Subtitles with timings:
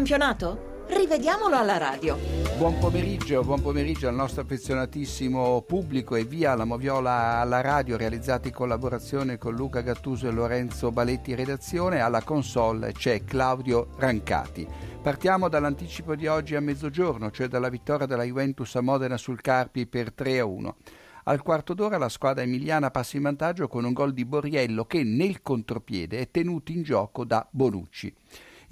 [0.00, 0.86] campionato?
[0.88, 2.16] Rivediamolo alla radio.
[2.56, 8.48] Buon pomeriggio, buon pomeriggio al nostro affezionatissimo pubblico e via la Moviola alla radio realizzata
[8.48, 12.00] in collaborazione con Luca Gattuso e Lorenzo Baletti redazione.
[12.00, 14.66] Alla console c'è Claudio Rancati.
[15.02, 19.86] Partiamo dall'anticipo di oggi a mezzogiorno, cioè dalla vittoria della Juventus a Modena sul Carpi
[19.86, 20.76] per 3 a 1.
[21.24, 25.04] Al quarto d'ora la squadra emiliana passa in vantaggio con un gol di Borriello che
[25.04, 28.14] nel contropiede è tenuto in gioco da Bonucci.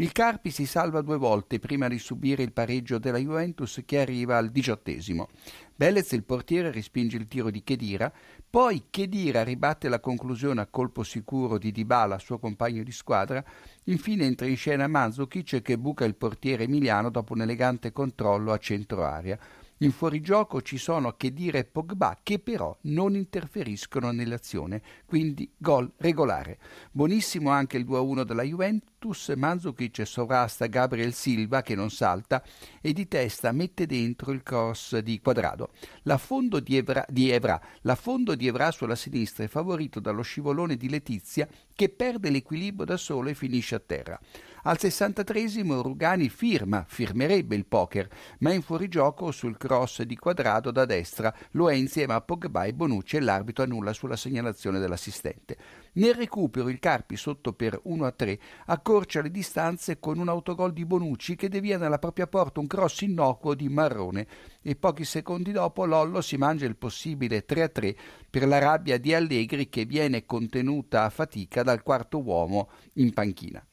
[0.00, 4.36] Il Carpi si salva due volte prima di subire il pareggio della Juventus che arriva
[4.36, 5.26] al diciottesimo.
[5.74, 8.12] Bellez, il portiere, respinge il tiro di Chedira,
[8.48, 13.44] poi Chedira ribatte la conclusione a colpo sicuro di Dybala, suo compagno di squadra,
[13.86, 18.58] infine entra in scena Mandzukic che buca il portiere emiliano dopo un elegante controllo a
[18.58, 19.36] centro area.
[19.80, 26.58] In fuorigioco ci sono Chedira e Pogba che però non interferiscono nell'azione, quindi gol regolare.
[26.90, 32.42] Buonissimo anche il 2-1 della Juventus, Mandzukic sovrasta Gabriel Silva che non salta
[32.80, 35.70] e di testa mette dentro il cross di Quadrado.
[36.02, 40.88] L'affondo di Evra, di Evra, l'affondo di Evra sulla sinistra è favorito dallo scivolone di
[40.88, 44.18] Letizia che perde l'equilibrio da solo e finisce a terra.
[44.68, 48.06] Al 63 Rugani firma, firmerebbe il poker,
[48.40, 52.74] ma in fuorigioco sul cross di quadrato da destra lo è insieme a Pogba e
[52.74, 55.56] Bonucci e l'arbitro annulla sulla segnalazione dell'assistente.
[55.94, 60.74] Nel recupero il Carpi sotto per 1 a 3 accorcia le distanze con un autogol
[60.74, 64.26] di Bonucci che devia nella propria porta un cross innocuo di Marrone
[64.60, 67.96] e pochi secondi dopo Lollo si mangia il possibile 3 a 3
[68.28, 73.66] per la rabbia di Allegri che viene contenuta a fatica dal quarto uomo in panchina.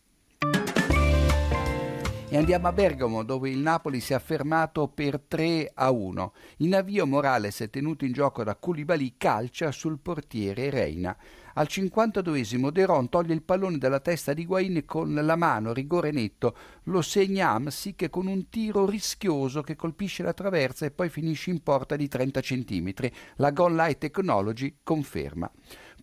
[2.36, 6.34] E andiamo a Bergamo dove il Napoli si è affermato per 3 a 1.
[6.58, 11.16] In avvio Morales tenuto in gioco da Koulibaly calcia sul portiere Reina.
[11.54, 16.12] Al 52esimo De Ron toglie il pallone dalla testa di Guain con la mano, rigore
[16.12, 16.58] netto.
[16.88, 21.64] Lo segna Amsic con un tiro rischioso che colpisce la traversa e poi finisce in
[21.64, 22.94] porta di 30 cm.
[23.38, 25.50] La Gone Light Technology conferma.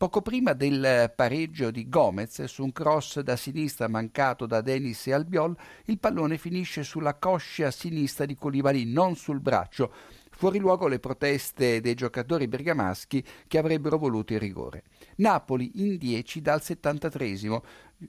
[0.02, 5.12] Poco prima del pareggio di Gomez su un cross da sinistra mancato da Denis e
[5.12, 9.92] Albiol, il pallone finisce sulla coscia sinistra di Colibali, non sul braccio.
[10.32, 14.82] Fuori luogo le proteste dei giocatori bergamaschi che avrebbero voluto il rigore.
[15.18, 17.36] Napoli in 10 dal 73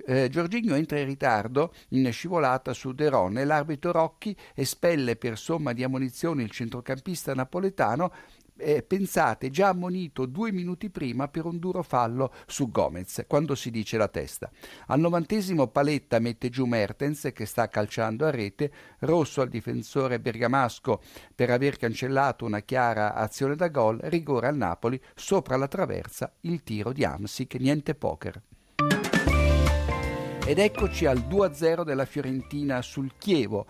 [0.07, 5.37] eh, Giorginio entra in ritardo in scivolata su De Ron e l'arbitro Rocchi espelle per
[5.37, 8.11] somma di ammonizione il centrocampista napoletano
[8.57, 13.71] eh, pensate, già ammonito due minuti prima per un duro fallo su Gomez, quando si
[13.71, 14.51] dice la testa.
[14.87, 21.01] Al novantesimo Paletta mette giù Mertens che sta calciando a rete, rosso al difensore bergamasco
[21.33, 26.63] per aver cancellato una chiara azione da gol, rigore al Napoli, sopra la traversa il
[26.63, 28.41] tiro di Amsic, niente poker.
[30.45, 33.65] Ed eccoci al 2-0 della Fiorentina sul Chievo.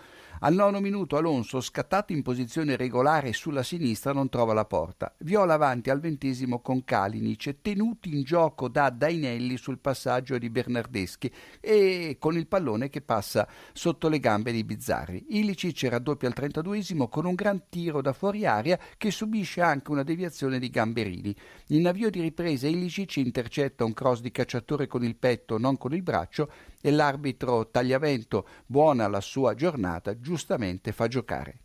[0.46, 5.16] Al nono minuto Alonso, scattato in posizione regolare sulla sinistra, non trova la porta.
[5.20, 11.32] Viola avanti al ventesimo con Kalinic, tenuti in gioco da Dainelli sul passaggio di Bernardeschi
[11.62, 15.28] e con il pallone che passa sotto le gambe di Bizzarri.
[15.30, 20.04] Ilicic raddoppia al trentaduesimo con un gran tiro da fuori aria che subisce anche una
[20.04, 21.34] deviazione di Gamberini.
[21.68, 25.94] In avvio di ripresa Ilicic intercetta un cross di cacciatore con il petto, non con
[25.94, 26.52] il braccio,
[26.86, 31.60] e l'arbitro Tagliavento, buona la sua giornata, giustamente fa giocare.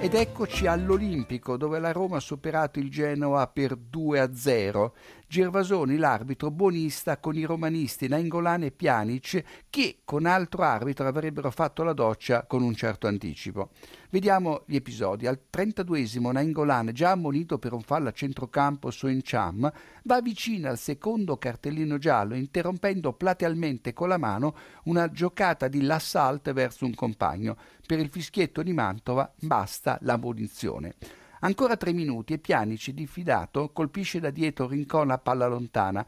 [0.00, 4.94] Ed eccoci all'Olimpico, dove la Roma ha superato il Genoa per 2 a 0.
[5.30, 11.84] Gervasoni, l'arbitro buonista con i romanisti Nainggolan e Pjanic, che con altro arbitro avrebbero fatto
[11.84, 13.70] la doccia con un certo anticipo.
[14.10, 15.28] Vediamo gli episodi.
[15.28, 20.78] Al 32esimo Nainggolan, già ammonito per un fallo a centrocampo su Encham, va vicino al
[20.78, 27.56] secondo cartellino giallo, interrompendo platealmente con la mano una giocata di Lassalt verso un compagno.
[27.86, 31.19] Per il fischietto di Mantova basta la munizione.
[31.42, 36.06] Ancora tre minuti e Pianici, diffidato, colpisce da dietro Rincon a palla lontana.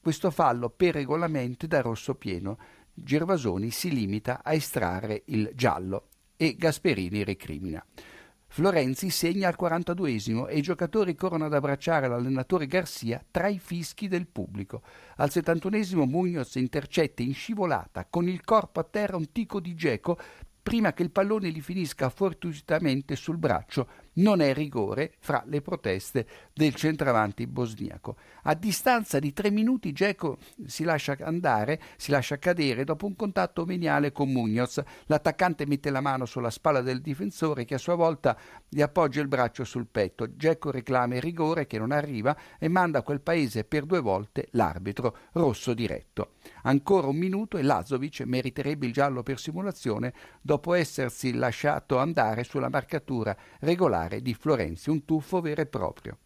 [0.00, 2.56] Questo fallo per regolamento da rosso pieno.
[2.94, 6.06] Gervasoni si limita a estrarre il giallo
[6.36, 7.84] e Gasperini recrimina.
[8.46, 14.06] Florenzi segna al 42esimo e i giocatori corrono ad abbracciare l'allenatore Garcia tra i fischi
[14.06, 14.82] del pubblico.
[15.16, 20.16] Al 71esimo Munoz intercetta in scivolata con il corpo a terra un tico di Geco
[20.62, 26.26] prima che il pallone gli finisca fortuitamente sul braccio non è rigore fra le proteste
[26.52, 28.16] del centravanti bosniaco.
[28.44, 33.64] A distanza di tre minuti Geco si lascia andare, si lascia cadere dopo un contatto
[33.64, 34.82] veniale con Munoz.
[35.06, 38.36] L'attaccante mette la mano sulla spalla del difensore che a sua volta
[38.68, 40.36] gli appoggia il braccio sul petto.
[40.36, 44.48] Geco reclama il rigore che non arriva e manda a quel paese per due volte
[44.52, 46.32] l'arbitro rosso diretto.
[46.62, 52.68] Ancora un minuto e Lazovic meriterebbe il giallo per simulazione dopo essersi lasciato andare sulla
[52.68, 56.18] marcatura regolare di Florenzi, un tuffo vero e proprio.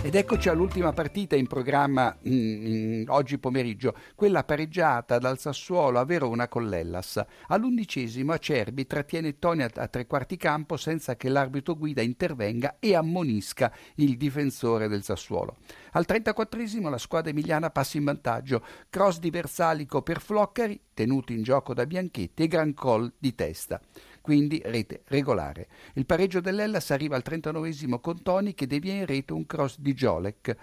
[0.00, 6.04] Ed eccoci all'ultima partita in programma mh, mm, oggi pomeriggio, quella pareggiata dal Sassuolo a
[6.04, 7.22] Verona con l'Ellas.
[7.48, 12.94] All'undicesimo Acerbi trattiene Toni a, a tre quarti campo senza che l'arbitro guida intervenga e
[12.94, 15.56] ammonisca il difensore del Sassuolo.
[15.92, 21.42] Al 34esimo la squadra emiliana passa in vantaggio, cross di Versalico per Floccari, tenuto in
[21.42, 23.80] gioco da Bianchetti e gran call di testa
[24.20, 25.68] quindi rete regolare.
[25.94, 29.94] Il pareggio dell'Ellas arriva al 39 con Toni che devia in rete un cross di
[29.94, 30.56] Jolek.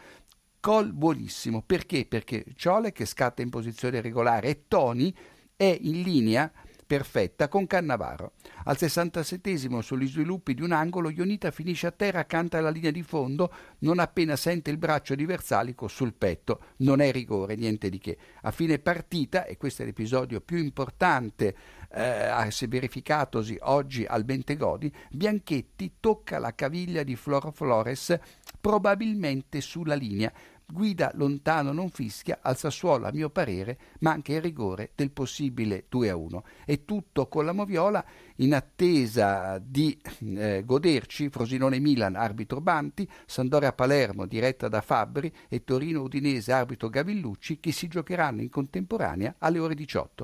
[0.59, 2.05] Col buonissimo, perché?
[2.05, 5.15] Perché Jolek scatta in posizione regolare e Toni
[5.55, 6.51] è in linea
[6.85, 8.33] perfetta con Cannavaro.
[8.65, 13.03] Al 67 sugli sviluppi di un angolo Ionita finisce a terra accanto alla linea di
[13.03, 16.61] fondo non appena sente il braccio di Versalico sul petto.
[16.77, 18.17] Non è rigore, niente di che.
[18.41, 21.55] A fine partita, e questo è l'episodio più importante
[21.91, 28.17] eh, verificatosi oggi al Bentegodi, Bianchetti tocca la caviglia di Floro Flores
[28.59, 30.31] probabilmente sulla linea
[30.67, 36.09] guida lontano non fischia, al Sassuolo a mio parere manca il rigore del possibile 2
[36.09, 38.03] a 1 e tutto con la Moviola
[38.37, 39.99] in attesa di
[40.35, 46.89] eh, goderci Frosinone Milan arbitro Banti, Sandoria Palermo diretta da Fabbri e Torino Udinese arbitro
[46.89, 50.23] Gavillucci che si giocheranno in contemporanea alle ore 18.